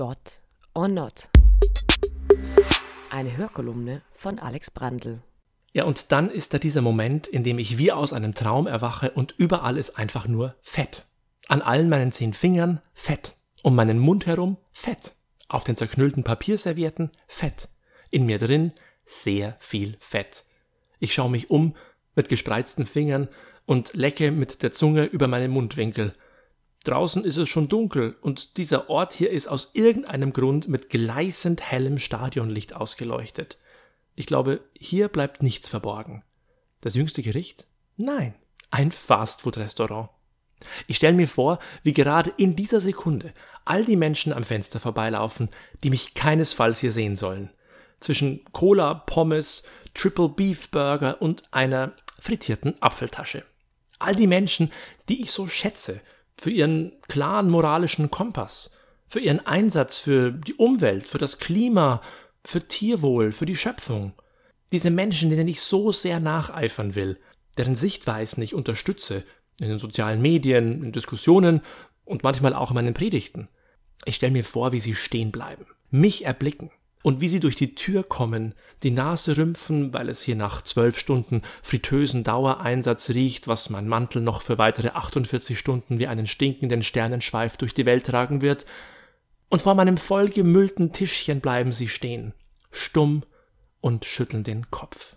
Gott 0.00 0.40
or 0.72 0.88
Not. 0.88 1.28
Eine 3.10 3.36
Hörkolumne 3.36 4.00
von 4.16 4.38
Alex 4.38 4.70
Brandl. 4.70 5.20
Ja, 5.74 5.84
und 5.84 6.10
dann 6.10 6.30
ist 6.30 6.54
da 6.54 6.58
dieser 6.58 6.80
Moment, 6.80 7.26
in 7.26 7.44
dem 7.44 7.58
ich 7.58 7.76
wie 7.76 7.92
aus 7.92 8.14
einem 8.14 8.32
Traum 8.32 8.66
erwache 8.66 9.10
und 9.10 9.34
überall 9.36 9.76
ist 9.76 9.98
einfach 9.98 10.26
nur 10.26 10.56
Fett. 10.62 11.04
An 11.48 11.60
allen 11.60 11.90
meinen 11.90 12.12
zehn 12.12 12.32
Fingern 12.32 12.80
Fett. 12.94 13.36
Um 13.62 13.74
meinen 13.74 13.98
Mund 13.98 14.24
herum 14.24 14.56
Fett. 14.72 15.12
Auf 15.48 15.64
den 15.64 15.76
zerknüllten 15.76 16.24
Papierservietten 16.24 17.10
Fett. 17.26 17.68
In 18.08 18.24
mir 18.24 18.38
drin 18.38 18.72
sehr 19.04 19.58
viel 19.58 19.98
Fett. 20.00 20.46
Ich 20.98 21.12
schaue 21.12 21.28
mich 21.28 21.50
um 21.50 21.76
mit 22.14 22.30
gespreizten 22.30 22.86
Fingern 22.86 23.28
und 23.66 23.92
lecke 23.92 24.30
mit 24.30 24.62
der 24.62 24.72
Zunge 24.72 25.04
über 25.04 25.28
meinen 25.28 25.50
Mundwinkel. 25.50 26.14
Draußen 26.84 27.24
ist 27.24 27.36
es 27.36 27.48
schon 27.48 27.68
dunkel 27.68 28.16
und 28.22 28.56
dieser 28.56 28.88
Ort 28.88 29.12
hier 29.12 29.30
ist 29.30 29.48
aus 29.48 29.70
irgendeinem 29.74 30.32
Grund 30.32 30.68
mit 30.68 30.88
gleißend 30.88 31.60
hellem 31.60 31.98
Stadionlicht 31.98 32.74
ausgeleuchtet. 32.74 33.58
Ich 34.14 34.26
glaube, 34.26 34.60
hier 34.72 35.08
bleibt 35.08 35.42
nichts 35.42 35.68
verborgen. 35.68 36.24
Das 36.80 36.94
jüngste 36.94 37.22
Gericht? 37.22 37.66
Nein, 37.98 38.34
ein 38.70 38.92
Fastfood-Restaurant. 38.92 40.08
Ich 40.86 40.96
stelle 40.96 41.16
mir 41.16 41.28
vor, 41.28 41.58
wie 41.82 41.92
gerade 41.92 42.32
in 42.36 42.56
dieser 42.56 42.80
Sekunde 42.80 43.34
all 43.64 43.84
die 43.84 43.96
Menschen 43.96 44.32
am 44.32 44.44
Fenster 44.44 44.80
vorbeilaufen, 44.80 45.50
die 45.82 45.90
mich 45.90 46.14
keinesfalls 46.14 46.80
hier 46.80 46.92
sehen 46.92 47.16
sollen. 47.16 47.50
Zwischen 48.00 48.44
Cola, 48.52 48.94
Pommes, 48.94 49.64
Triple 49.94 50.30
Beef 50.30 50.70
Burger 50.70 51.20
und 51.20 51.44
einer 51.50 51.92
frittierten 52.18 52.80
Apfeltasche. 52.80 53.44
All 53.98 54.16
die 54.16 54.26
Menschen, 54.26 54.72
die 55.08 55.20
ich 55.22 55.30
so 55.30 55.46
schätze, 55.46 56.00
für 56.40 56.50
ihren 56.50 56.92
klaren 57.06 57.50
moralischen 57.50 58.10
Kompass, 58.10 58.70
für 59.08 59.20
ihren 59.20 59.44
Einsatz 59.46 59.98
für 59.98 60.32
die 60.32 60.54
Umwelt, 60.54 61.06
für 61.06 61.18
das 61.18 61.38
Klima, 61.38 62.00
für 62.42 62.66
Tierwohl, 62.66 63.32
für 63.32 63.44
die 63.44 63.58
Schöpfung. 63.58 64.14
Diese 64.72 64.90
Menschen, 64.90 65.28
denen 65.28 65.48
ich 65.48 65.60
so 65.60 65.92
sehr 65.92 66.18
nacheifern 66.18 66.94
will, 66.94 67.18
deren 67.58 67.76
Sichtweisen 67.76 68.42
ich 68.42 68.54
unterstütze, 68.54 69.24
in 69.60 69.68
den 69.68 69.78
sozialen 69.78 70.22
Medien, 70.22 70.82
in 70.82 70.92
Diskussionen 70.92 71.60
und 72.06 72.22
manchmal 72.22 72.54
auch 72.54 72.70
in 72.70 72.76
meinen 72.76 72.94
Predigten. 72.94 73.48
Ich 74.06 74.14
stelle 74.14 74.32
mir 74.32 74.44
vor, 74.44 74.72
wie 74.72 74.80
sie 74.80 74.94
stehen 74.94 75.32
bleiben, 75.32 75.66
mich 75.90 76.24
erblicken, 76.24 76.70
und 77.02 77.20
wie 77.20 77.28
sie 77.28 77.40
durch 77.40 77.56
die 77.56 77.74
Tür 77.74 78.02
kommen, 78.02 78.54
die 78.82 78.90
Nase 78.90 79.36
rümpfen, 79.36 79.92
weil 79.94 80.08
es 80.08 80.22
hier 80.22 80.36
nach 80.36 80.62
zwölf 80.62 80.98
Stunden 80.98 81.42
fritösen 81.62 82.24
Dauereinsatz 82.24 83.10
riecht, 83.10 83.48
was 83.48 83.70
mein 83.70 83.88
Mantel 83.88 84.20
noch 84.20 84.42
für 84.42 84.58
weitere 84.58 84.90
48 84.90 85.58
Stunden 85.58 85.98
wie 85.98 86.06
einen 86.06 86.26
stinkenden 86.26 86.82
Sternenschweif 86.82 87.56
durch 87.56 87.74
die 87.74 87.86
Welt 87.86 88.06
tragen 88.06 88.42
wird, 88.42 88.66
und 89.48 89.62
vor 89.62 89.74
meinem 89.74 89.96
vollgemüllten 89.96 90.92
Tischchen 90.92 91.40
bleiben 91.40 91.72
sie 91.72 91.88
stehen, 91.88 92.34
stumm 92.70 93.24
und 93.80 94.04
schütteln 94.04 94.44
den 94.44 94.70
Kopf. 94.70 95.16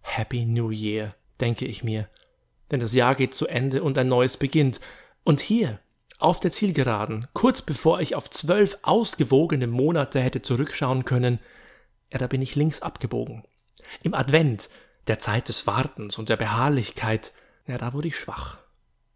Happy 0.00 0.44
New 0.44 0.70
Year, 0.70 1.14
denke 1.38 1.66
ich 1.66 1.84
mir, 1.84 2.08
denn 2.70 2.80
das 2.80 2.94
Jahr 2.94 3.14
geht 3.14 3.34
zu 3.34 3.46
Ende 3.46 3.82
und 3.82 3.96
ein 3.98 4.08
neues 4.08 4.36
beginnt, 4.36 4.80
und 5.22 5.40
hier, 5.40 5.80
auf 6.22 6.40
der 6.40 6.50
Zielgeraden, 6.50 7.26
kurz 7.32 7.62
bevor 7.62 8.00
ich 8.00 8.14
auf 8.14 8.30
zwölf 8.30 8.78
ausgewogene 8.82 9.66
Monate 9.66 10.20
hätte 10.20 10.42
zurückschauen 10.42 11.04
können, 11.04 11.38
ja, 12.12 12.18
da 12.18 12.26
bin 12.26 12.42
ich 12.42 12.54
links 12.54 12.82
abgebogen. 12.82 13.44
Im 14.02 14.14
Advent, 14.14 14.68
der 15.06 15.18
Zeit 15.18 15.48
des 15.48 15.66
Wartens 15.66 16.18
und 16.18 16.28
der 16.28 16.36
Beharrlichkeit, 16.36 17.32
ja, 17.66 17.78
da 17.78 17.92
wurde 17.92 18.08
ich 18.08 18.18
schwach. 18.18 18.58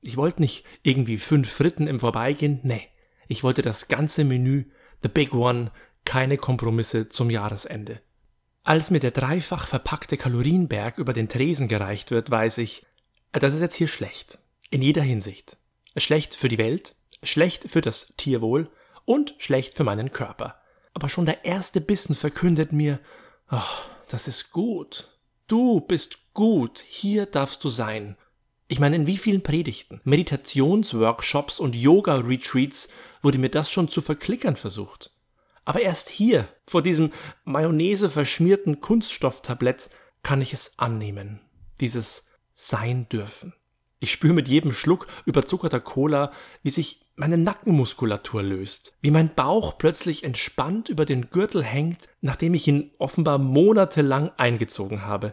Ich 0.00 0.16
wollte 0.16 0.42
nicht 0.42 0.64
irgendwie 0.82 1.18
fünf 1.18 1.50
Fritten 1.50 1.86
im 1.86 2.00
Vorbeigehen, 2.00 2.60
nee. 2.62 2.88
Ich 3.26 3.42
wollte 3.42 3.62
das 3.62 3.88
ganze 3.88 4.24
Menü, 4.24 4.64
the 5.02 5.08
big 5.08 5.32
one, 5.32 5.70
keine 6.04 6.36
Kompromisse 6.36 7.08
zum 7.08 7.30
Jahresende. 7.30 8.00
Als 8.62 8.90
mir 8.90 9.00
der 9.00 9.10
dreifach 9.10 9.66
verpackte 9.66 10.16
Kalorienberg 10.16 10.98
über 10.98 11.12
den 11.12 11.28
Tresen 11.28 11.68
gereicht 11.68 12.10
wird, 12.10 12.30
weiß 12.30 12.58
ich, 12.58 12.86
das 13.32 13.54
ist 13.54 13.60
jetzt 13.60 13.74
hier 13.74 13.88
schlecht. 13.88 14.38
In 14.70 14.82
jeder 14.82 15.02
Hinsicht. 15.02 15.56
Schlecht 15.96 16.34
für 16.34 16.48
die 16.48 16.58
Welt, 16.58 16.94
schlecht 17.22 17.70
für 17.70 17.80
das 17.80 18.14
Tierwohl 18.16 18.70
und 19.04 19.34
schlecht 19.38 19.74
für 19.74 19.84
meinen 19.84 20.12
Körper. 20.12 20.60
Aber 20.92 21.08
schon 21.08 21.26
der 21.26 21.44
erste 21.44 21.80
Bissen 21.80 22.14
verkündet 22.14 22.72
mir, 22.72 23.00
oh, 23.50 23.60
das 24.08 24.28
ist 24.28 24.50
gut. 24.52 25.10
Du 25.46 25.80
bist 25.80 26.32
gut, 26.34 26.82
hier 26.86 27.26
darfst 27.26 27.62
du 27.64 27.68
sein. 27.68 28.16
Ich 28.66 28.80
meine, 28.80 28.96
in 28.96 29.06
wie 29.06 29.18
vielen 29.18 29.42
Predigten, 29.42 30.00
Meditationsworkshops 30.04 31.60
und 31.60 31.74
Yoga-Retreats 31.74 32.88
wurde 33.22 33.38
mir 33.38 33.50
das 33.50 33.70
schon 33.70 33.88
zu 33.88 34.00
verklickern 34.00 34.56
versucht. 34.56 35.10
Aber 35.64 35.80
erst 35.80 36.08
hier, 36.08 36.48
vor 36.66 36.82
diesem 36.82 37.12
Mayonnaise 37.44 38.10
verschmierten 38.10 38.80
Kunststofftablett, 38.80 39.90
kann 40.22 40.40
ich 40.40 40.52
es 40.52 40.78
annehmen. 40.78 41.40
Dieses 41.80 42.26
Sein 42.54 43.08
dürfen. 43.08 43.54
Ich 44.04 44.12
spüre 44.12 44.34
mit 44.34 44.48
jedem 44.48 44.74
Schluck 44.74 45.06
überzuckerter 45.24 45.80
Cola, 45.80 46.30
wie 46.62 46.68
sich 46.68 47.06
meine 47.16 47.38
Nackenmuskulatur 47.38 48.42
löst, 48.42 48.98
wie 49.00 49.10
mein 49.10 49.34
Bauch 49.34 49.78
plötzlich 49.78 50.24
entspannt 50.24 50.90
über 50.90 51.06
den 51.06 51.30
Gürtel 51.30 51.64
hängt, 51.64 52.06
nachdem 52.20 52.52
ich 52.52 52.68
ihn 52.68 52.90
offenbar 52.98 53.38
monatelang 53.38 54.30
eingezogen 54.36 55.06
habe. 55.06 55.32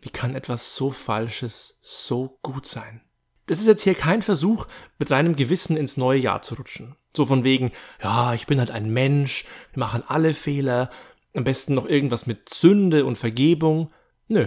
Wie 0.00 0.10
kann 0.10 0.36
etwas 0.36 0.76
so 0.76 0.92
Falsches 0.92 1.80
so 1.82 2.38
gut 2.42 2.66
sein? 2.66 3.00
Das 3.46 3.58
ist 3.58 3.66
jetzt 3.66 3.82
hier 3.82 3.96
kein 3.96 4.22
Versuch, 4.22 4.68
mit 5.00 5.10
reinem 5.10 5.34
Gewissen 5.34 5.76
ins 5.76 5.96
neue 5.96 6.20
Jahr 6.20 6.42
zu 6.42 6.54
rutschen. 6.54 6.94
So 7.16 7.26
von 7.26 7.42
wegen, 7.42 7.72
ja, 8.00 8.32
ich 8.32 8.46
bin 8.46 8.60
halt 8.60 8.70
ein 8.70 8.92
Mensch, 8.92 9.44
wir 9.72 9.80
machen 9.80 10.04
alle 10.06 10.34
Fehler, 10.34 10.88
am 11.34 11.42
besten 11.42 11.74
noch 11.74 11.86
irgendwas 11.86 12.28
mit 12.28 12.48
Sünde 12.48 13.06
und 13.06 13.18
Vergebung. 13.18 13.90
Nö. 14.28 14.46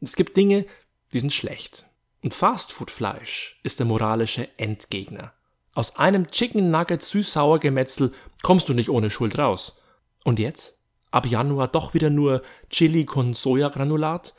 Es 0.00 0.16
gibt 0.16 0.38
Dinge, 0.38 0.64
die 1.12 1.20
sind 1.20 1.34
schlecht. 1.34 1.84
Und 2.24 2.32
Fastfood-Fleisch 2.32 3.60
ist 3.64 3.80
der 3.80 3.84
moralische 3.84 4.48
Endgegner. 4.56 5.34
Aus 5.74 5.96
einem 5.96 6.30
Chicken 6.30 6.70
Nugget 6.70 7.02
süß-sauer 7.02 7.58
Gemetzel 7.58 8.12
kommst 8.42 8.66
du 8.66 8.72
nicht 8.72 8.88
ohne 8.88 9.10
Schuld 9.10 9.36
raus. 9.36 9.78
Und 10.24 10.38
jetzt? 10.38 10.78
Ab 11.10 11.26
Januar 11.26 11.68
doch 11.68 11.92
wieder 11.92 12.08
nur 12.08 12.40
Chili 12.70 13.04
con 13.04 13.34
Sojagranulat? 13.34 14.32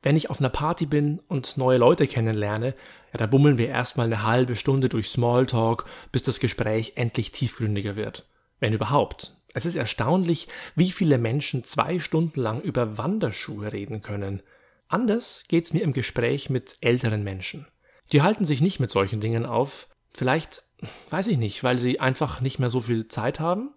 Wenn 0.00 0.16
ich 0.16 0.30
auf 0.30 0.38
einer 0.38 0.48
Party 0.48 0.86
bin 0.86 1.18
und 1.26 1.56
neue 1.56 1.78
Leute 1.78 2.06
kennenlerne, 2.06 2.76
ja, 3.12 3.18
da 3.18 3.26
bummeln 3.26 3.58
wir 3.58 3.66
erstmal 3.66 4.06
eine 4.06 4.22
halbe 4.22 4.54
Stunde 4.54 4.88
durch 4.88 5.10
Smalltalk, 5.10 5.86
bis 6.12 6.22
das 6.22 6.38
Gespräch 6.38 6.92
endlich 6.94 7.32
tiefgründiger 7.32 7.96
wird. 7.96 8.26
Wenn 8.60 8.74
überhaupt. 8.74 9.34
Es 9.54 9.66
ist 9.66 9.74
erstaunlich, 9.74 10.46
wie 10.76 10.92
viele 10.92 11.18
Menschen 11.18 11.64
zwei 11.64 11.98
Stunden 11.98 12.40
lang 12.40 12.60
über 12.60 12.96
Wanderschuhe 12.96 13.72
reden 13.72 14.02
können. 14.02 14.40
Anders 14.88 15.44
geht's 15.48 15.74
mir 15.74 15.82
im 15.82 15.92
Gespräch 15.92 16.48
mit 16.48 16.78
älteren 16.80 17.22
Menschen. 17.22 17.66
Die 18.12 18.22
halten 18.22 18.46
sich 18.46 18.62
nicht 18.62 18.80
mit 18.80 18.90
solchen 18.90 19.20
Dingen 19.20 19.44
auf. 19.44 19.88
Vielleicht, 20.10 20.62
weiß 21.10 21.26
ich 21.26 21.36
nicht, 21.36 21.62
weil 21.62 21.78
sie 21.78 22.00
einfach 22.00 22.40
nicht 22.40 22.58
mehr 22.58 22.70
so 22.70 22.80
viel 22.80 23.06
Zeit 23.08 23.38
haben. 23.38 23.74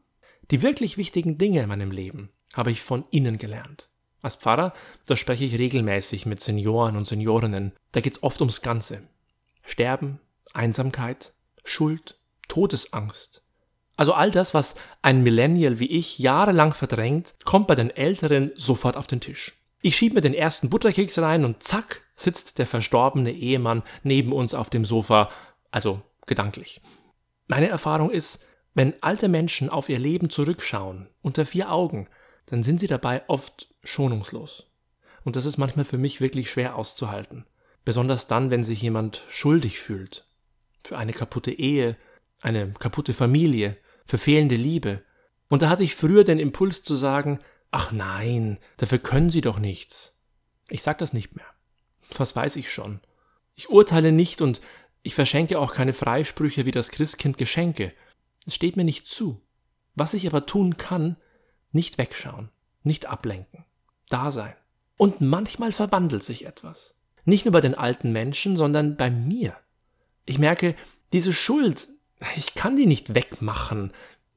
Die 0.51 0.61
wirklich 0.61 0.97
wichtigen 0.97 1.37
Dinge 1.37 1.61
in 1.61 1.67
meinem 1.67 1.91
Leben 1.91 2.29
habe 2.53 2.71
ich 2.71 2.81
von 2.81 3.03
ihnen 3.11 3.37
gelernt. 3.37 3.89
Als 4.21 4.35
Pfarrer, 4.35 4.73
da 5.05 5.17
spreche 5.17 5.45
ich 5.45 5.57
regelmäßig 5.57 6.25
mit 6.25 6.41
Senioren 6.41 6.95
und 6.95 7.07
Seniorinnen. 7.07 7.73
Da 7.91 8.01
geht's 8.01 8.23
oft 8.23 8.39
ums 8.39 8.61
Ganze. 8.61 9.01
Sterben, 9.63 10.19
Einsamkeit, 10.53 11.33
Schuld, 11.63 12.17
Todesangst. 12.47 13.43
Also 13.97 14.13
all 14.13 14.31
das, 14.31 14.53
was 14.53 14.75
ein 15.01 15.23
Millennial 15.23 15.79
wie 15.79 15.89
ich 15.91 16.19
jahrelang 16.19 16.73
verdrängt, 16.73 17.33
kommt 17.43 17.67
bei 17.67 17.75
den 17.75 17.89
Älteren 17.89 18.51
sofort 18.55 18.95
auf 18.95 19.07
den 19.07 19.21
Tisch. 19.21 19.60
Ich 19.81 19.97
schieb 19.97 20.13
mir 20.13 20.21
den 20.21 20.35
ersten 20.35 20.69
Butterkeks 20.69 21.17
rein 21.19 21.43
und 21.43 21.63
zack, 21.63 22.03
sitzt 22.15 22.59
der 22.59 22.67
verstorbene 22.67 23.31
Ehemann 23.31 23.81
neben 24.03 24.31
uns 24.31 24.53
auf 24.53 24.69
dem 24.69 24.85
Sofa, 24.85 25.29
also 25.71 26.01
gedanklich. 26.27 26.81
Meine 27.47 27.67
Erfahrung 27.67 28.11
ist, 28.11 28.45
wenn 28.73 28.93
alte 29.01 29.27
Menschen 29.27 29.69
auf 29.69 29.89
ihr 29.89 29.99
Leben 29.99 30.29
zurückschauen, 30.29 31.09
unter 31.21 31.45
vier 31.45 31.71
Augen, 31.71 32.07
dann 32.45 32.63
sind 32.63 32.79
sie 32.79 32.87
dabei 32.87 33.23
oft 33.27 33.73
schonungslos. 33.83 34.67
Und 35.23 35.35
das 35.35 35.45
ist 35.45 35.57
manchmal 35.57 35.85
für 35.85 35.97
mich 35.97 36.21
wirklich 36.21 36.51
schwer 36.51 36.75
auszuhalten. 36.75 37.45
Besonders 37.83 38.27
dann, 38.27 38.51
wenn 38.51 38.63
sich 38.63 38.81
jemand 38.81 39.23
schuldig 39.29 39.79
fühlt. 39.79 40.27
Für 40.83 40.97
eine 40.97 41.13
kaputte 41.13 41.51
Ehe, 41.51 41.97
eine 42.39 42.71
kaputte 42.73 43.13
Familie, 43.13 43.77
für 44.05 44.17
fehlende 44.17 44.55
Liebe. 44.55 45.03
Und 45.49 45.63
da 45.63 45.69
hatte 45.69 45.83
ich 45.83 45.95
früher 45.95 46.23
den 46.23 46.39
Impuls 46.39 46.83
zu 46.83 46.95
sagen, 46.95 47.39
Ach 47.71 47.91
nein, 47.91 48.59
dafür 48.77 48.99
können 48.99 49.31
Sie 49.31 49.41
doch 49.41 49.57
nichts. 49.57 50.21
Ich 50.69 50.83
sag 50.83 50.97
das 50.97 51.13
nicht 51.13 51.35
mehr. 51.35 51.45
Was 52.17 52.35
weiß 52.35 52.57
ich 52.57 52.71
schon. 52.71 52.99
Ich 53.55 53.69
urteile 53.69 54.11
nicht 54.11 54.41
und 54.41 54.61
ich 55.03 55.15
verschenke 55.15 55.57
auch 55.57 55.73
keine 55.73 55.93
Freisprüche 55.93 56.65
wie 56.65 56.71
das 56.71 56.91
Christkind 56.91 57.37
Geschenke. 57.37 57.93
Es 58.45 58.55
steht 58.55 58.75
mir 58.75 58.83
nicht 58.83 59.07
zu. 59.07 59.41
Was 59.95 60.13
ich 60.13 60.27
aber 60.27 60.45
tun 60.45 60.77
kann, 60.77 61.17
nicht 61.71 61.97
wegschauen, 61.97 62.49
nicht 62.83 63.05
ablenken, 63.07 63.65
da 64.09 64.31
sein. 64.31 64.55
Und 64.97 65.21
manchmal 65.21 65.71
verwandelt 65.71 66.23
sich 66.23 66.45
etwas. 66.45 66.95
Nicht 67.25 67.45
nur 67.45 67.51
bei 67.51 67.61
den 67.61 67.75
alten 67.75 68.11
Menschen, 68.11 68.55
sondern 68.55 68.97
bei 68.97 69.09
mir. 69.09 69.55
Ich 70.25 70.39
merke, 70.39 70.75
diese 71.13 71.33
Schuld, 71.33 71.87
ich 72.35 72.53
kann 72.55 72.75
die 72.75 72.85
nicht 72.85 73.15
wegmachen, 73.15 73.91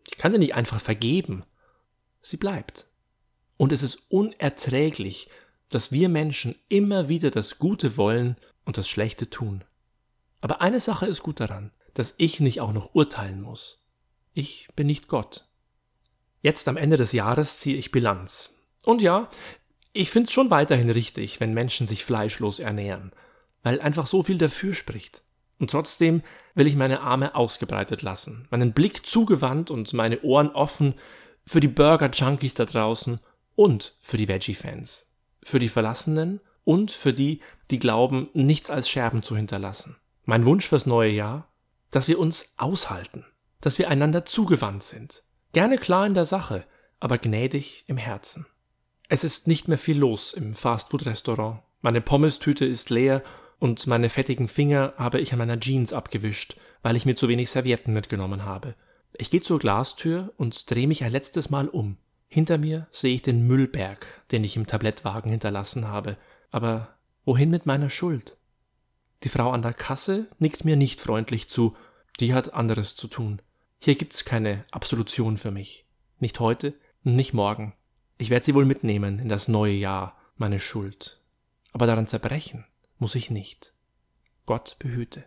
Ich 0.07 0.17
kann 0.19 0.33
sie 0.33 0.39
nicht 0.39 0.55
einfach 0.55 0.81
vergeben. 0.81 1.45
Sie 2.21 2.37
bleibt. 2.37 2.87
Und 3.57 3.73
es 3.73 3.83
ist 3.83 4.07
unerträglich, 4.11 5.29
dass 5.69 5.93
wir 5.93 6.09
Menschen 6.09 6.57
immer 6.69 7.09
wieder 7.09 7.31
das 7.31 7.59
Gute 7.59 7.97
wollen 7.97 8.37
und 8.65 8.79
das 8.79 8.89
Schlechte 8.89 9.31
tun. 9.31 9.65
Aber 10.41 10.61
eine 10.61 10.81
Sache 10.81 11.07
ist 11.07 11.23
gut 11.23 11.41
daran, 11.41 11.71
dass 11.95 12.15
ich 12.19 12.41
nicht 12.41 12.61
auch 12.61 12.73
noch 12.73 12.95
urteilen 12.95 13.41
muss. 13.41 13.79
Ich 14.35 14.69
bin 14.77 14.87
nicht 14.87 15.09
Gott. 15.09 15.47
Jetzt 16.43 16.69
am 16.69 16.77
Ende 16.77 16.97
des 16.97 17.13
Jahres 17.13 17.61
ziehe 17.61 17.77
ich 17.77 17.93
Bilanz. 17.93 18.55
Und 18.85 19.01
ja, 19.01 19.31
ich 19.93 20.11
finde 20.11 20.27
es 20.27 20.33
schon 20.33 20.51
weiterhin 20.51 20.91
richtig, 20.91 21.41
wenn 21.41 21.55
Menschen 21.55 21.87
sich 21.87 22.05
fleischlos 22.05 22.59
ernähren, 22.59 23.13
weil 23.63 23.81
einfach 23.81 24.07
so 24.07 24.23
viel 24.23 24.39
dafür 24.39 24.75
spricht. 24.75 25.23
Und 25.59 25.71
trotzdem 25.71 26.23
will 26.55 26.67
ich 26.67 26.77
meine 26.77 27.01
Arme 27.01 27.35
ausgebreitet 27.35 28.03
lassen, 28.03 28.47
meinen 28.51 28.73
Blick 28.73 29.07
zugewandt 29.07 29.71
und 29.71 29.93
meine 29.93 30.21
Ohren 30.23 30.51
offen 30.51 30.95
für 31.47 31.61
die 31.61 31.69
Burger-Junkies 31.69 32.55
da 32.55 32.65
draußen 32.65 33.21
und 33.57 33.97
für 34.01 34.17
die 34.17 34.29
Veggie-Fans, 34.29 35.11
für 35.43 35.59
die 35.59 35.69
Verlassenen 35.69 36.41
und 36.65 36.91
für 36.91 37.13
die, 37.13 37.41
die 37.71 37.79
glauben, 37.79 38.29
nichts 38.33 38.71
als 38.71 38.89
Scherben 38.89 39.23
zu 39.23 39.37
hinterlassen. 39.37 39.97
Mein 40.25 40.47
Wunsch 40.47 40.69
fürs 40.69 40.87
neue 40.87 41.11
Jahr, 41.11 41.49
dass 41.91 42.09
wir 42.09 42.19
uns 42.19 42.55
aushalten, 42.57 43.25
dass 43.61 43.79
wir 43.79 43.89
einander 43.89 44.25
zugewandt 44.25 44.83
sind, 44.83 45.23
gerne 45.53 45.79
klar 45.79 46.07
in 46.07 46.15
der 46.15 46.25
Sache, 46.25 46.65
aber 47.01 47.19
gnädig 47.19 47.85
im 47.87 47.97
Herzen. 47.97 48.47
Es 49.09 49.25
ist 49.25 49.47
nicht 49.47 49.69
mehr 49.69 49.79
viel 49.79 49.99
los 49.99 50.33
im 50.33 50.55
Fastfood-Restaurant. 50.55 51.61
Meine 51.83 52.01
Pommestüte 52.01 52.65
ist 52.65 52.89
leer 52.89 53.23
und 53.59 53.87
meine 53.87 54.09
fettigen 54.09 54.49
Finger 54.49 54.95
habe 54.97 55.21
ich 55.21 55.33
an 55.33 55.39
meiner 55.39 55.61
Jeans 55.61 55.93
abgewischt, 55.93 56.57
weil 56.83 56.97
ich 56.97 57.05
mir 57.05 57.15
zu 57.15 57.29
wenig 57.29 57.51
Servietten 57.51 57.93
mitgenommen 57.93 58.45
habe. 58.45 58.75
Ich 59.17 59.31
gehe 59.31 59.43
zur 59.43 59.59
Glastür 59.59 60.33
und 60.39 60.71
drehe 60.71 60.89
mich 60.89 61.05
ein 61.05 61.13
letztes 61.13 61.51
Mal 61.51 61.69
um. 61.69 61.99
Hinter 62.35 62.59
mir 62.59 62.89
sehe 62.91 63.15
ich 63.15 63.23
den 63.23 63.47
Müllberg, 63.47 64.09
den 64.33 64.43
ich 64.43 64.57
im 64.57 64.67
Tablettwagen 64.67 65.31
hinterlassen 65.31 65.87
habe. 65.87 66.17
Aber 66.51 66.97
wohin 67.25 67.49
mit 67.49 67.65
meiner 67.65 67.89
Schuld? 67.89 68.37
Die 69.23 69.29
Frau 69.29 69.53
an 69.53 69.63
der 69.63 69.73
Kasse 69.73 70.27
nickt 70.41 70.65
mir 70.65 70.75
nicht 70.75 71.01
freundlich 71.01 71.49
zu, 71.49 71.77
die 72.19 72.35
hat 72.35 72.53
anderes 72.53 72.97
zu 72.97 73.07
tun. 73.07 73.41
Hier 73.79 73.95
gibt's 73.95 74.25
keine 74.25 74.65
Absolution 74.73 75.37
für 75.37 75.53
mich. 75.53 75.87
Nicht 76.19 76.41
heute, 76.41 76.75
nicht 77.05 77.35
morgen. 77.35 77.73
Ich 78.19 78.31
werde 78.31 78.45
sie 78.45 78.55
wohl 78.57 78.65
mitnehmen 78.65 79.21
in 79.21 79.29
das 79.29 79.47
neue 79.47 79.75
Jahr, 79.75 80.19
meine 80.37 80.59
Schuld. 80.59 81.23
Aber 81.71 81.87
daran 81.87 82.09
zerbrechen 82.09 82.65
muss 82.99 83.15
ich 83.15 83.31
nicht. 83.31 83.75
Gott 84.45 84.75
behüte. 84.81 85.25